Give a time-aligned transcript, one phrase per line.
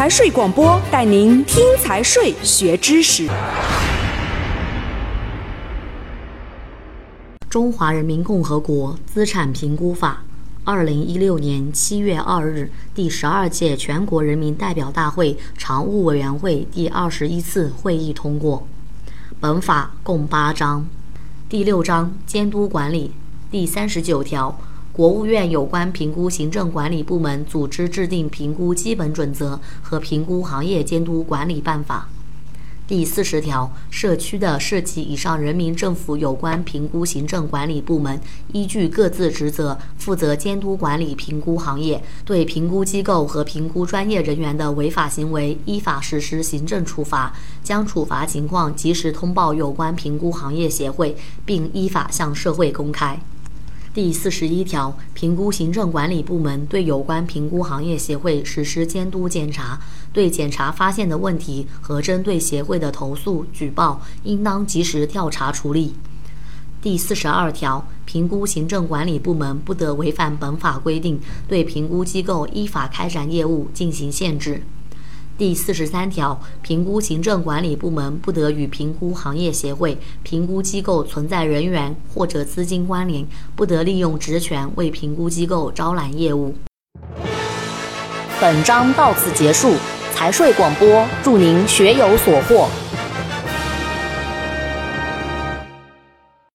[0.00, 3.26] 财税广播带您听财税学知识。
[7.50, 10.22] 《中华人民共和国资产评估法》，
[10.64, 18.66] 二零一六年七月二日，第十二届全国人民代表大会常务委员会第二十一次会议通过。
[19.38, 20.86] 本法共八章，
[21.46, 23.12] 第六章监督管理，
[23.50, 24.58] 第三十九条。
[24.92, 32.08] 国务院有关评估行政管理部门组织制定评估基本准则和评估行业监督管理办法。
[32.88, 38.20] 第四十条，社区的市级以上人民政府有关评估行政管理部门
[38.52, 51.16] 依据各自职责，负责监督管理评估行业，对评估机构和评估专业人员的违法行为，依法实施行政处罚，将处罚情况及时通报有关评估行业协会，
[51.46, 53.20] 并依法向社会公开。
[53.92, 59.80] 第四十一条，评估行政管理部门对有关评估行业协会实施监督检查，
[60.12, 65.94] 对检查发现的问题和针对协会的投诉举报，应当及时调查处理。
[66.80, 74.62] 第四十二条，评估行政管理部门不得违反本法规定，对评估机构依法开展业务进行限制。
[75.40, 86.54] 第四十三条，评估行政管理部门不得与评估行业协会、评估机构存在人员或者资金关联，不得利用职权为评估机构招揽业务。
[88.38, 89.72] 本章到此结束，
[90.12, 92.68] 财税广播，祝您学有所获。